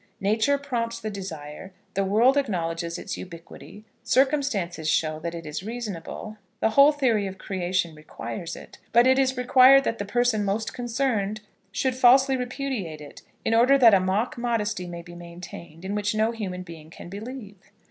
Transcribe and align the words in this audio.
Nature 0.19 0.57
prompts 0.57 0.99
the 0.99 1.11
desire, 1.11 1.73
the 1.93 2.03
world 2.03 2.35
acknowledges 2.35 2.97
its 2.97 3.17
ubiquity, 3.17 3.85
circumstances 4.03 4.89
show 4.89 5.19
that 5.19 5.35
it 5.35 5.45
is 5.45 5.61
reasonable, 5.61 6.37
the 6.59 6.71
whole 6.71 6.91
theory 6.91 7.27
of 7.27 7.37
creation 7.37 7.93
requires 7.93 8.55
it; 8.55 8.79
but 8.93 9.05
it 9.05 9.19
is 9.19 9.37
required 9.37 9.83
that 9.83 9.99
the 9.99 10.03
person 10.05 10.43
most 10.43 10.73
concerned 10.73 11.41
should 11.71 11.93
falsely 11.93 12.35
repudiate 12.35 12.99
it, 12.99 13.21
in 13.45 13.53
order 13.53 13.77
that 13.77 13.93
a 13.93 13.99
mock 13.99 14.39
modesty 14.39 14.87
may 14.87 15.03
be 15.03 15.13
maintained, 15.13 15.85
in 15.85 15.93
which 15.93 16.15
no 16.15 16.31
human 16.31 16.63
being 16.63 16.89
can 16.89 17.07
believe! 17.07 17.71